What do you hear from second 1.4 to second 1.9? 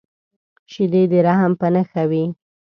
په